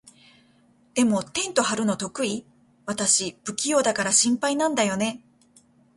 [0.95, 2.43] でも、テント張るの得意？
[2.87, 5.21] 私、不器用だから心配なんだよね。